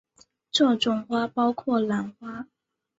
[0.49, 2.47] 这种花包括兰花。